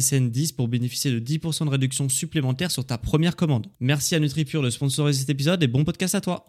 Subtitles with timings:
[0.00, 3.68] SSN 10 pour bénéficier de 10% de réduction supplémentaire sur ta première commande.
[3.80, 6.46] Merci à NutriPure de sponsoriser cet épisode et bon podcast à toi.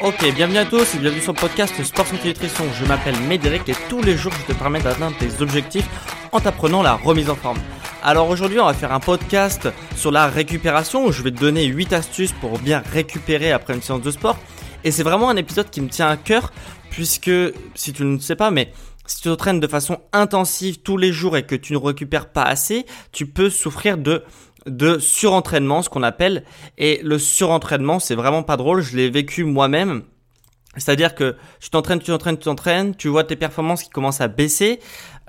[0.00, 2.64] Ok, bienvenue à tous et bienvenue sur le podcast Sport Santé Nutrition.
[2.80, 5.88] Je m'appelle Médéric et tous les jours je te permets d'atteindre tes objectifs
[6.32, 7.58] en t'apprenant la remise en forme.
[8.02, 11.66] Alors aujourd'hui on va faire un podcast sur la récupération où je vais te donner
[11.66, 14.38] 8 astuces pour bien récupérer après une séance de sport
[14.84, 16.52] et c'est vraiment un épisode qui me tient à cœur,
[16.90, 17.30] puisque,
[17.74, 18.72] si tu ne sais pas, mais
[19.06, 22.42] si tu t'entraînes de façon intensive tous les jours et que tu ne récupères pas
[22.42, 24.24] assez, tu peux souffrir de
[24.66, 26.44] de surentraînement, ce qu'on appelle.
[26.78, 28.82] Et le surentraînement, c'est vraiment pas drôle.
[28.82, 30.02] Je l'ai vécu moi-même.
[30.80, 34.28] C'est-à-dire que tu t'entraînes, tu t'entraînes, tu t'entraînes, tu vois tes performances qui commencent à
[34.28, 34.80] baisser,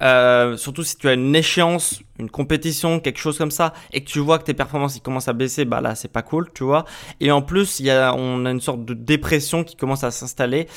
[0.01, 4.09] euh, surtout si tu as une échéance, une compétition, quelque chose comme ça, et que
[4.09, 6.63] tu vois que tes performances ils commencent à baisser, bah là c'est pas cool, tu
[6.63, 6.85] vois.
[7.19, 10.11] Et en plus, il y a, on a une sorte de dépression qui commence à
[10.11, 10.67] s'installer.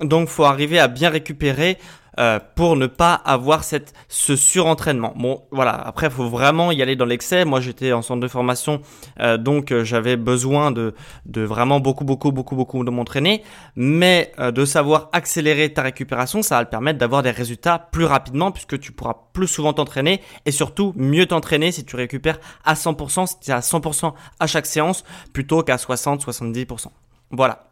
[0.00, 1.78] Donc faut arriver à bien récupérer
[2.18, 5.14] euh, pour ne pas avoir cette ce surentraînement.
[5.16, 5.72] Bon, voilà.
[5.72, 7.44] Après, il faut vraiment y aller dans l'excès.
[7.44, 8.82] Moi, j'étais en centre de formation,
[9.20, 10.94] euh, donc euh, j'avais besoin de
[11.26, 13.42] de vraiment beaucoup, beaucoup, beaucoup, beaucoup de m'entraîner.
[13.76, 18.50] Mais de savoir accélérer ta récupération, ça va te permettre d'avoir des résultats plus rapidement
[18.50, 23.26] puisque tu pourras plus souvent t'entraîner et surtout mieux t'entraîner si tu récupères à 100%,
[23.26, 26.88] si tu es à 100% à chaque séance plutôt qu'à 60-70%.
[27.30, 27.71] Voilà.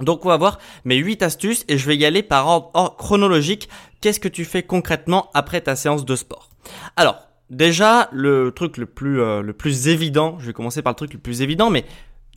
[0.00, 3.68] Donc on va voir mes 8 astuces et je vais y aller par ordre chronologique.
[4.00, 6.50] Qu'est-ce que tu fais concrètement après ta séance de sport?
[6.96, 7.16] Alors,
[7.50, 11.12] déjà, le truc le plus, euh, le plus évident, je vais commencer par le truc
[11.12, 11.84] le plus évident, mais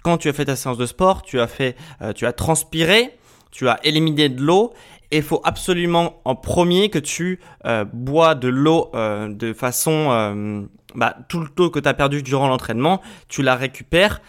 [0.03, 3.17] quand tu as fait ta séance de sport, tu as fait, euh, tu as transpiré,
[3.51, 4.73] tu as éliminé de l'eau
[5.11, 11.15] et il faut absolument en premier que tu euh, bois de l'eau de façon bah,
[11.29, 14.21] tout le taux que tu as perdu durant l'entraînement, tu la récupères,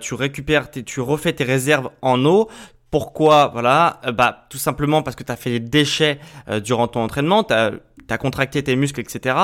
[0.00, 2.48] tu récupères, tu refais tes réserves en eau,
[2.90, 6.18] pourquoi Voilà, euh, bah tout simplement parce que tu as fait des déchets
[6.48, 9.36] euh, durant ton entraînement, tu as, contracté tes muscles, etc.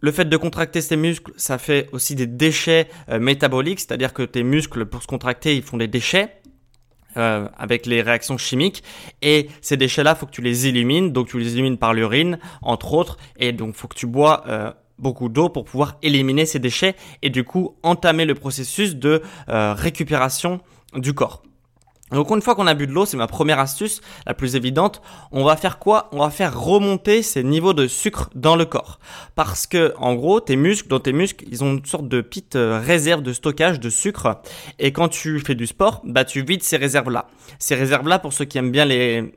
[0.00, 4.22] Le fait de contracter ces muscles, ça fait aussi des déchets euh, métaboliques, c'est-à-dire que
[4.22, 6.34] tes muscles, pour se contracter, ils font des déchets.
[7.16, 8.84] avec les réactions chimiques
[9.22, 12.92] et ces déchets-là, faut que tu les élimines, donc tu les élimines par l'urine, entre
[12.92, 14.44] autres, et donc faut que tu bois
[14.98, 20.60] beaucoup d'eau pour pouvoir éliminer ces déchets et du coup entamer le processus de récupération
[20.94, 21.42] du corps.
[22.12, 25.02] Donc une fois qu'on a bu de l'eau, c'est ma première astuce, la plus évidente,
[25.32, 26.08] on va faire quoi?
[26.12, 28.98] On va faire remonter ces niveaux de sucre dans le corps.
[29.34, 32.56] Parce que en gros, tes muscles, dans tes muscles, ils ont une sorte de petite
[32.56, 34.40] euh, réserve de stockage de sucre.
[34.78, 37.26] Et quand tu fais du sport, bah tu vides ces réserves-là.
[37.58, 39.32] Ces réserves-là, pour ceux qui aiment bien les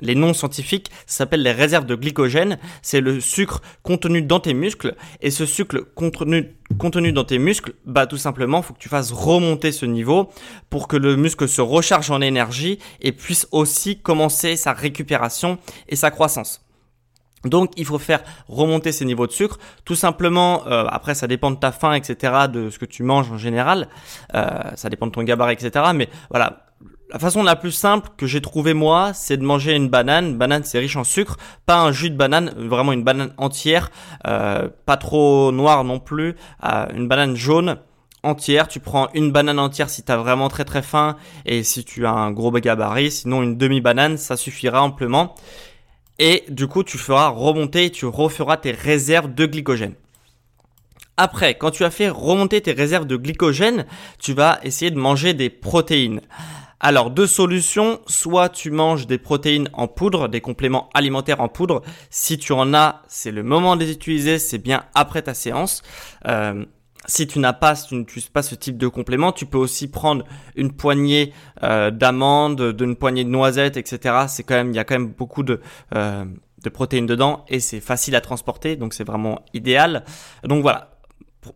[0.00, 2.58] les noms scientifiques s'appellent les réserves de glycogène.
[2.82, 4.94] C'est le sucre contenu dans tes muscles.
[5.20, 9.12] Et ce sucre contenu, contenu dans tes muscles, bah tout simplement, faut que tu fasses
[9.12, 10.30] remonter ce niveau
[10.70, 15.58] pour que le muscle se recharge en énergie et puisse aussi commencer sa récupération
[15.88, 16.62] et sa croissance.
[17.44, 21.50] Donc il faut faire remonter ces niveaux de sucre, tout simplement, euh, après ça dépend
[21.50, 23.88] de ta faim, etc., de ce que tu manges en général,
[24.34, 26.65] euh, ça dépend de ton gabarit, etc., mais voilà,
[27.10, 30.36] la façon la plus simple que j'ai trouvé moi, c'est de manger une banane.
[30.36, 33.90] Banane, c'est riche en sucre, pas un jus de banane, vraiment une banane entière,
[34.26, 37.78] euh, pas trop noire non plus, euh, une banane jaune
[38.22, 38.66] entière.
[38.68, 42.06] Tu prends une banane entière si tu as vraiment très très faim et si tu
[42.06, 43.10] as un gros gabarit.
[43.10, 45.34] Sinon, une demi-banane, ça suffira amplement.
[46.18, 49.94] Et du coup, tu feras remonter et tu referas tes réserves de glycogène.
[51.18, 53.86] Après, quand tu as fait remonter tes réserves de glycogène,
[54.18, 56.20] tu vas essayer de manger des protéines.
[56.80, 58.00] Alors, deux solutions.
[58.06, 61.82] Soit tu manges des protéines en poudre, des compléments alimentaires en poudre.
[62.10, 64.38] Si tu en as, c'est le moment de les utiliser.
[64.38, 65.82] C'est bien après ta séance.
[66.26, 66.64] Euh,
[67.06, 70.24] si tu n'as pas, tu n'utilises pas ce type de complément, tu peux aussi prendre
[70.56, 71.32] une poignée
[71.62, 74.26] euh, d'amandes, d'une poignée de noisettes, etc.
[74.28, 75.44] C'est quand même, il y a quand même beaucoup
[75.94, 76.24] euh,
[76.64, 80.04] de protéines dedans et c'est facile à transporter, donc c'est vraiment idéal.
[80.44, 80.95] Donc voilà.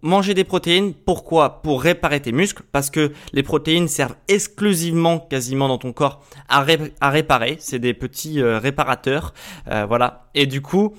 [0.02, 1.62] Manger des protéines, pourquoi?
[1.62, 6.62] Pour réparer tes muscles, parce que les protéines servent exclusivement, quasiment dans ton corps, à,
[6.62, 7.56] réparer.
[7.60, 9.34] C'est des petits euh, réparateurs,
[9.68, 10.30] euh, voilà.
[10.34, 10.94] Et du coup,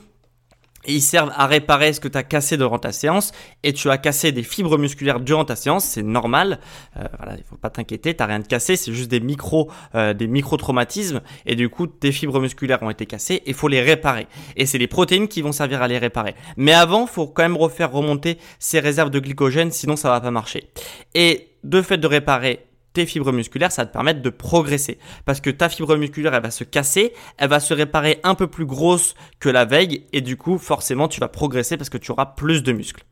[0.87, 3.31] ils servent à réparer ce que tu as cassé durant ta séance
[3.63, 6.59] et tu as cassé des fibres musculaires durant ta séance, c'est normal.
[6.97, 10.13] Euh, voilà, il faut pas t'inquiéter, t'as rien de cassé, c'est juste des micro euh,
[10.13, 13.81] des micro traumatismes et du coup tes fibres musculaires ont été cassées il faut les
[13.81, 14.27] réparer.
[14.55, 16.35] Et c'est les protéines qui vont servir à les réparer.
[16.57, 20.31] Mais avant, faut quand même refaire remonter ces réserves de glycogène, sinon ça va pas
[20.31, 20.69] marcher.
[21.13, 24.99] Et de fait de réparer tes fibres musculaires, ça va te permettre de progresser.
[25.25, 28.47] Parce que ta fibre musculaire, elle va se casser, elle va se réparer un peu
[28.47, 32.11] plus grosse que la veille, et du coup, forcément, tu vas progresser parce que tu
[32.11, 33.03] auras plus de muscles.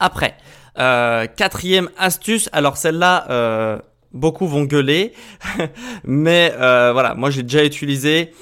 [0.00, 0.36] Après,
[0.78, 3.78] euh, quatrième astuce, alors celle-là, euh,
[4.12, 5.12] beaucoup vont gueuler,
[6.04, 8.32] mais euh, voilà, moi j'ai déjà utilisé.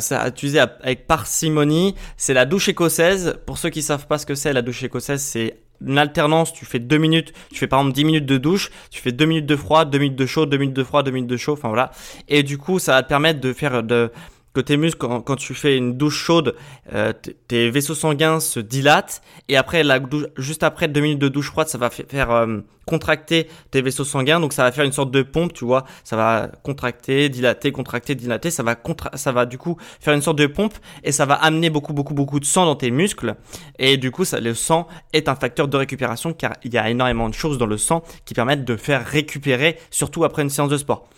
[0.00, 3.38] ça a utilisé avec parcimonie, c'est la douche écossaise.
[3.44, 6.64] Pour ceux qui savent pas ce que c'est, la douche écossaise, c'est une alternance, tu
[6.64, 9.46] fais deux minutes, tu fais par exemple 10 minutes de douche, tu fais deux minutes
[9.46, 11.68] de froid, deux minutes de chaud, deux minutes de froid, deux minutes de chaud, enfin
[11.68, 11.90] voilà.
[12.28, 14.10] Et du coup, ça va te permettre de faire de
[14.54, 16.54] que tes muscles, quand, tu fais une douche chaude,
[16.92, 17.12] euh,
[17.48, 21.50] tes vaisseaux sanguins se dilatent et après la douche, juste après deux minutes de douche
[21.50, 25.10] froide, ça va faire euh, contracter tes vaisseaux sanguins, donc ça va faire une sorte
[25.10, 28.76] de pompe, tu vois, ça va contracter, dilater, contracter, dilater, ça va
[29.14, 32.14] ça va du coup faire une sorte de pompe et ça va amener beaucoup beaucoup
[32.14, 33.34] beaucoup de sang dans tes muscles.
[33.80, 36.88] Et du coup ça, le sang est un facteur de récupération car il y a
[36.88, 40.70] énormément de choses dans le sang qui permettent de faire récupérer, surtout après une séance
[40.70, 41.08] de sport.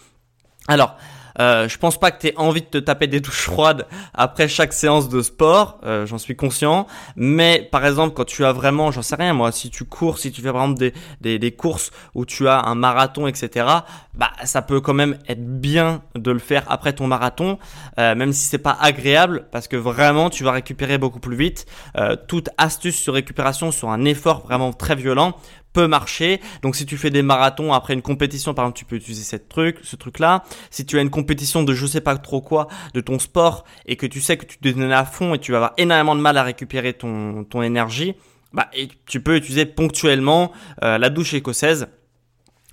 [0.68, 0.96] Alors,
[1.40, 4.48] euh, je pense pas que tu aies envie de te taper des douches froides après
[4.48, 6.86] chaque séance de sport, euh, j'en suis conscient.
[7.16, 10.32] Mais par exemple, quand tu as vraiment, j'en sais rien moi, si tu cours, si
[10.32, 13.66] tu fais vraiment des, des, des courses où tu as un marathon, etc.
[14.14, 17.58] Bah ça peut quand même être bien de le faire après ton marathon,
[17.98, 21.66] euh, même si c'est pas agréable, parce que vraiment tu vas récupérer beaucoup plus vite.
[21.98, 25.34] Euh, toute astuce sur récupération sur un effort vraiment très violent
[25.76, 26.40] peut marcher.
[26.62, 29.50] Donc si tu fais des marathons après une compétition, par exemple, tu peux utiliser cette
[29.50, 30.42] truc, ce truc-là.
[30.70, 33.96] Si tu as une compétition de je sais pas trop quoi de ton sport et
[33.96, 36.22] que tu sais que tu te donnes à fond et tu vas avoir énormément de
[36.22, 38.14] mal à récupérer ton, ton énergie,
[38.54, 38.70] bah,
[39.04, 40.50] tu peux utiliser ponctuellement
[40.82, 41.88] euh, la douche écossaise.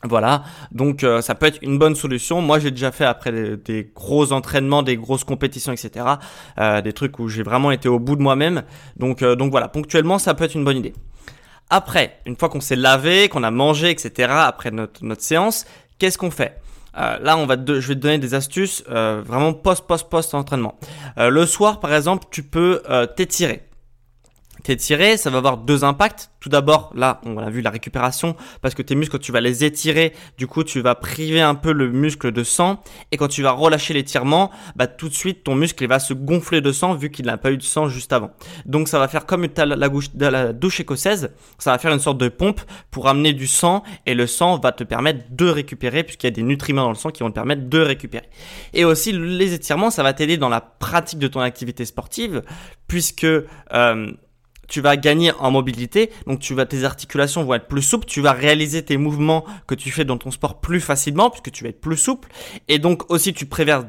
[0.05, 2.41] Voilà, donc euh, ça peut être une bonne solution.
[2.41, 6.05] Moi, j'ai déjà fait après des, gros entraînements, des grosses compétitions, etc.
[6.59, 8.63] Euh, des trucs où j'ai vraiment été au bout de moi-même.
[8.97, 10.93] Donc, donc voilà, ponctuellement, ça peut être une bonne idée.
[11.69, 15.65] Après, une fois qu'on s'est lavé, qu'on a mangé, etc., après notre, séance,
[15.97, 16.59] qu'est-ce qu'on fait?
[16.97, 20.35] Euh, là, on va je vais te donner des astuces euh, vraiment post post post
[20.35, 20.77] entraînement.
[21.17, 22.83] Euh, le soir, par exemple, tu peux
[23.15, 23.63] t'étirer
[24.63, 26.31] t'étirer, ça va avoir deux impacts.
[26.39, 29.39] Tout d'abord, là, on a vu la récupération, parce que tes muscles, quand tu vas
[29.39, 32.81] les étirer, du coup, tu vas priver un peu le muscle de sang,
[33.11, 36.13] et quand tu vas relâcher l'étirement, bah, tout de suite, ton muscle, il va se
[36.13, 38.31] gonfler de sang, vu qu'il n'a pas eu de sang juste avant.
[38.65, 39.89] Donc, ça va faire comme la, la,
[40.31, 42.61] la douche écossaise, ça va faire une sorte de pompe
[42.91, 46.31] pour amener du sang, et le sang va te permettre de récupérer, puisqu'il y a
[46.31, 48.27] des nutriments dans le sang qui vont te permettre de récupérer.
[48.73, 52.41] Et aussi, les étirements, ça va t'aider dans la pratique de ton activité sportive,
[52.87, 54.11] puisque euh,
[54.73, 58.21] tu vas gagner en mobilité, donc tu vas tes articulations vont être plus souples, tu
[58.21, 61.69] vas réaliser tes mouvements que tu fais dans ton sport plus facilement puisque tu vas
[61.69, 62.27] être plus souple
[62.67, 63.85] et donc aussi tu préserves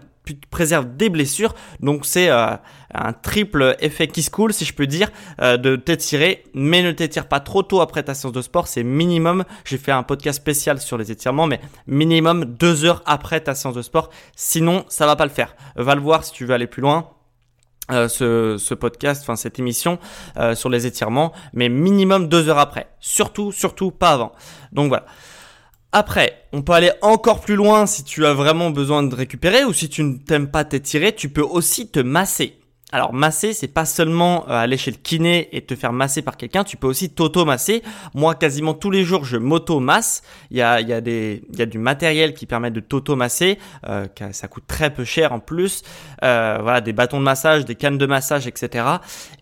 [0.96, 1.54] des blessures.
[1.80, 2.54] Donc c'est euh,
[2.92, 6.92] un triple effet qui se coule, si je peux dire, euh, de t'étirer, mais ne
[6.92, 8.68] t'étire pas trop tôt après ta séance de sport.
[8.68, 13.40] C'est minimum, j'ai fait un podcast spécial sur les étirements, mais minimum deux heures après
[13.40, 14.10] ta séance de sport.
[14.36, 15.56] Sinon, ça va pas le faire.
[15.76, 17.08] Va le voir si tu veux aller plus loin.
[17.90, 19.98] Euh, ce, ce, podcast, enfin cette émission
[20.38, 22.86] euh, sur les étirements, mais minimum deux heures après.
[22.98, 24.32] Surtout, surtout pas avant.
[24.72, 25.04] Donc voilà.
[25.92, 29.74] Après, on peut aller encore plus loin si tu as vraiment besoin de récupérer ou
[29.74, 32.58] si tu ne t'aimes pas t'étirer, tu peux aussi te masser.
[32.92, 36.36] Alors masser, c'est pas seulement euh, aller chez le kiné et te faire masser par
[36.36, 37.82] quelqu'un, tu peux aussi t'auto-masser.
[38.14, 40.22] Moi, quasiment tous les jours, je m'auto-masse.
[40.50, 42.80] Il y a, il y, a des, il y a du matériel qui permet de
[42.80, 45.82] t'auto-masser, euh, ça coûte très peu cher en plus.
[46.22, 48.86] Euh, voilà, des bâtons de massage, des cannes de massage, etc.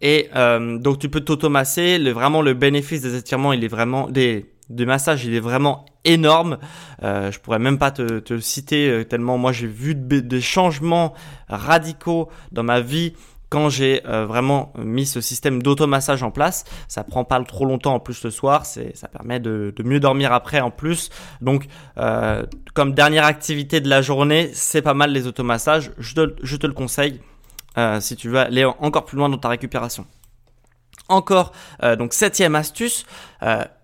[0.01, 1.99] Et euh, donc tu peux t'auto-masser.
[1.99, 5.87] Le, vraiment, le bénéfice des étirements, il est vraiment des de massage, il est vraiment
[6.05, 6.59] énorme.
[7.03, 11.15] Euh, je pourrais même pas te, te citer euh, tellement moi j'ai vu des changements
[11.49, 13.15] radicaux dans ma vie
[13.49, 17.95] quand j'ai euh, vraiment mis ce système d'automassage en place, ça prend pas trop longtemps
[17.95, 21.11] en plus le soir, ça permet de, mieux dormir après en plus.
[21.43, 21.67] Donc
[22.73, 26.67] comme dernière activité de la journée, c'est pas mal les automassages, je te, je te
[26.67, 27.21] le conseille
[28.01, 30.07] si tu veux aller encore plus loin dans ta récupération.
[31.11, 31.53] Encore
[31.99, 33.05] donc septième astuce,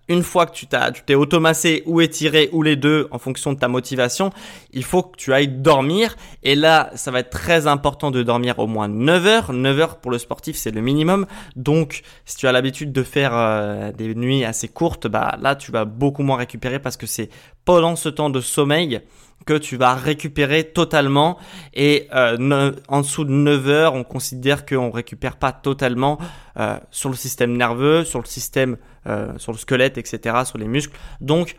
[0.09, 3.53] une fois que tu t'as, tu t'es automassé ou étiré ou les deux en fonction
[3.53, 4.31] de ta motivation,
[4.73, 6.15] il faut que tu ailles dormir.
[6.43, 9.53] Et là, ça va être très important de dormir au moins 9 heures.
[9.53, 11.27] 9 heures pour le sportif, c'est le minimum.
[11.55, 15.71] Donc, si tu as l'habitude de faire euh, des nuits assez courtes, bah là, tu
[15.71, 17.29] vas beaucoup moins récupérer parce que c'est
[17.63, 19.01] pendant ce temps de sommeil
[19.45, 21.37] que tu vas récupérer totalement
[21.73, 26.17] et euh, en dessous de 9 heures, on considère qu'on récupère pas totalement
[26.57, 28.77] euh, sur le système nerveux, sur le système,
[29.07, 30.95] euh, sur le squelette, etc., sur les muscles.
[31.21, 31.55] Donc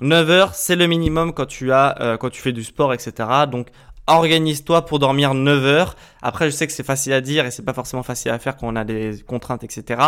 [0.00, 3.28] 9 heures, c'est le minimum quand tu as, quand fais du sport, etc.
[3.50, 3.68] Donc
[4.06, 5.96] organise-toi pour dormir 9 heures.
[6.22, 8.56] Après, je sais que c'est facile à dire et c'est pas forcément facile à faire
[8.56, 10.00] quand on a des contraintes, etc.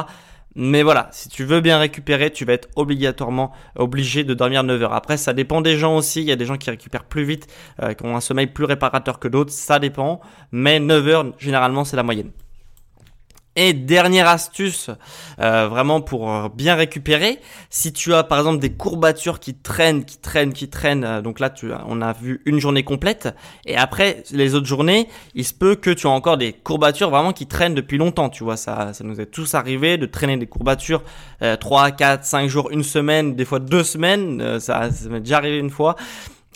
[0.58, 4.82] Mais voilà, si tu veux bien récupérer, tu vas être obligatoirement obligé de dormir 9
[4.82, 4.94] heures.
[4.94, 6.22] Après, ça dépend des gens aussi.
[6.22, 7.46] Il y a des gens qui récupèrent plus vite,
[7.82, 9.52] euh, qui ont un sommeil plus réparateur que d'autres.
[9.52, 10.20] Ça dépend.
[10.52, 12.30] Mais 9 heures, généralement, c'est la moyenne.
[13.58, 14.90] Et dernière astuce,
[15.40, 20.04] euh, vraiment pour euh, bien récupérer, si tu as par exemple des courbatures qui traînent,
[20.04, 23.34] qui traînent, qui traînent, euh, donc là tu, on a vu une journée complète,
[23.64, 27.32] et après les autres journées, il se peut que tu as encore des courbatures vraiment
[27.32, 30.46] qui traînent depuis longtemps, tu vois, ça, ça nous est tous arrivé de traîner des
[30.46, 31.02] courbatures
[31.40, 35.38] euh, 3, 4, 5 jours, une semaine, des fois deux semaines, ça, ça m'est déjà
[35.38, 35.96] arrivé une fois.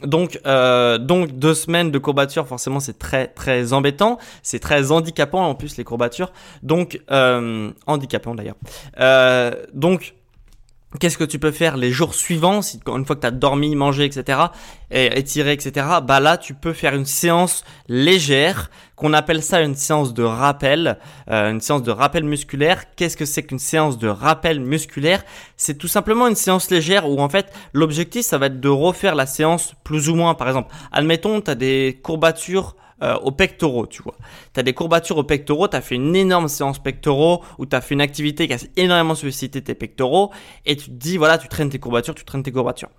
[0.03, 5.47] Donc, euh, donc deux semaines de courbatures, forcément, c'est très très embêtant, c'est très handicapant
[5.47, 6.33] en plus les courbatures.
[6.63, 8.57] Donc, euh, handicapant d'ailleurs.
[8.99, 10.15] Euh, donc,
[10.99, 13.77] Qu'est-ce que tu peux faire les jours suivants, si une fois que tu as dormi,
[13.77, 14.39] mangé, etc.,
[14.91, 19.77] et étiré, etc., bah là, tu peux faire une séance légère, qu'on appelle ça une
[19.77, 20.99] séance de rappel,
[21.31, 22.85] euh, une séance de rappel musculaire.
[22.97, 25.23] Qu'est-ce que c'est qu'une séance de rappel musculaire?
[25.57, 29.15] C'est tout simplement une séance légère où en fait, l'objectif, ça va être de refaire
[29.15, 30.35] la séance plus ou moins.
[30.35, 34.15] Par exemple, admettons, tu as des courbatures euh, aux pectoraux, tu vois.
[34.53, 37.75] Tu as des courbatures aux pectoraux, tu as fait une énorme séance pectoraux ou tu
[37.75, 40.31] as fait une activité qui a énormément sollicité tes pectoraux
[40.67, 42.91] et tu te dis voilà, tu traînes tes courbatures, tu traînes tes courbatures.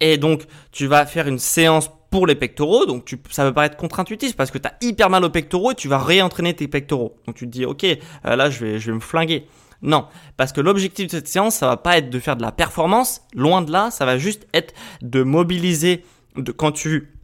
[0.00, 3.76] Et donc tu vas faire une séance pour les pectoraux, donc tu, ça peut paraître
[3.76, 7.16] contre-intuitif parce que tu as hyper mal aux pectoraux et tu vas réentraîner tes pectoraux.
[7.26, 9.46] Donc tu te dis OK, euh, là je vais je vais me flinguer.
[9.82, 12.52] Non, parce que l'objectif de cette séance, ça va pas être de faire de la
[12.52, 16.04] performance, loin de là, ça va juste être de mobiliser
[16.36, 17.15] de quand tu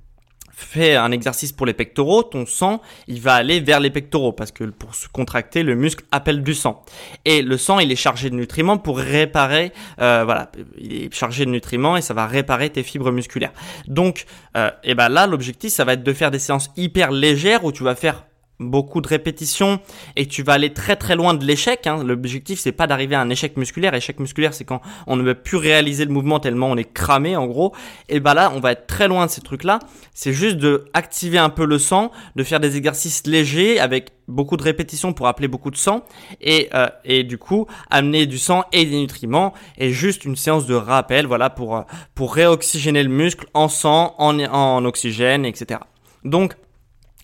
[0.53, 4.53] fais un exercice pour les pectoraux, ton sang, il va aller vers les pectoraux parce
[4.53, 6.85] que pour se contracter, le muscle appelle du sang.
[7.25, 11.45] Et le sang, il est chargé de nutriments pour réparer, euh, voilà, il est chargé
[11.45, 13.53] de nutriments et ça va réparer tes fibres musculaires.
[13.87, 17.65] Donc, euh, et ben là, l'objectif, ça va être de faire des séances hyper légères
[17.65, 18.25] où tu vas faire
[18.63, 19.81] beaucoup de répétitions
[20.17, 21.87] et tu vas aller très très loin de l'échec.
[21.87, 22.03] Hein.
[22.05, 23.95] L'objectif c'est pas d'arriver à un échec musculaire.
[23.95, 27.37] Échec musculaire c'est quand on ne veut plus réaliser le mouvement tellement on est cramé
[27.37, 27.75] en gros.
[28.09, 29.79] Et bah là on va être très loin de ces trucs là.
[30.15, 34.57] C'est juste de activer un peu le sang, de faire des exercices légers avec beaucoup
[34.57, 36.05] de répétitions pour appeler beaucoup de sang
[36.41, 40.65] et, euh, et du coup amener du sang et des nutriments et juste une séance
[40.67, 41.83] de rappel voilà pour, euh,
[42.15, 45.81] pour réoxygéner le muscle en sang, en, en oxygène, etc.
[46.25, 46.55] Donc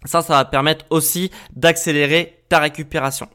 [0.05, 3.29] ça, ça va permettre aussi d'accélérer ta récupération.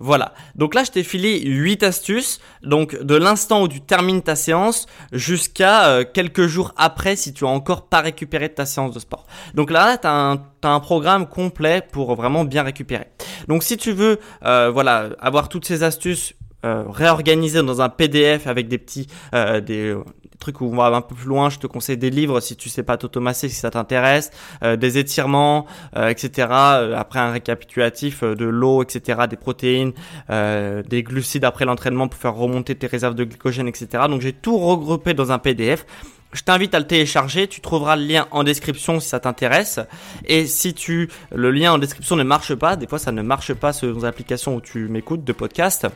[0.00, 0.32] Voilà.
[0.54, 2.40] Donc là, je t'ai filé 8 astuces.
[2.62, 7.44] Donc de l'instant où tu termines ta séance jusqu'à euh, quelques jours après si tu
[7.44, 9.26] as encore pas récupéré ta séance de sport.
[9.54, 13.08] Donc là, tu as un, un programme complet pour vraiment bien récupérer.
[13.48, 16.34] Donc si tu veux euh, voilà, avoir toutes ces astuces
[16.64, 19.96] euh, réorganisées dans un PDF avec des petits des,
[20.38, 22.68] trucs où on va un peu plus loin, je te conseille des livres si tu
[22.68, 24.30] sais pas t'automasser, si ça t'intéresse,
[24.62, 25.66] euh, des étirements,
[25.96, 26.48] euh, etc.
[26.50, 29.20] Euh, après un récapitulatif de l'eau, etc.
[29.28, 29.92] Des protéines,
[30.28, 34.04] des glucides après l'entraînement pour faire remonter tes réserves de glycogène, etc.
[34.08, 35.84] Donc j'ai tout regroupé dans un PDF.
[36.32, 39.80] Je t'invite à le télécharger, tu trouveras le lien en description si ça t'intéresse.
[40.26, 43.54] Et si tu le lien en description ne marche pas, des fois ça ne marche
[43.54, 45.86] pas sur les applications où tu m'écoutes de podcast,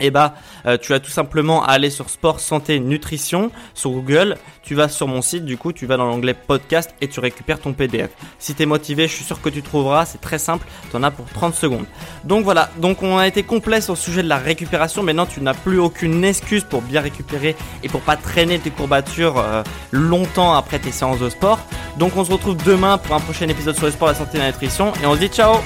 [0.00, 0.34] eh bah,
[0.66, 4.36] euh, tu as tout simplement aller sur sport, santé, nutrition sur Google.
[4.62, 7.60] Tu vas sur mon site, du coup, tu vas dans l'onglet podcast et tu récupères
[7.60, 8.10] ton PDF.
[8.38, 10.06] Si tu es motivé, je suis sûr que tu trouveras.
[10.06, 10.66] C'est très simple.
[10.90, 11.86] Tu en as pour 30 secondes.
[12.24, 12.70] Donc voilà.
[12.78, 15.02] Donc on a été complet sur le sujet de la récupération.
[15.02, 19.38] Maintenant, tu n'as plus aucune excuse pour bien récupérer et pour pas traîner tes courbatures
[19.38, 19.62] euh,
[19.92, 21.60] longtemps après tes séances de sport.
[21.98, 24.40] Donc on se retrouve demain pour un prochain épisode sur le sport, la santé et
[24.40, 24.92] la nutrition.
[25.02, 25.56] Et on se dit ciao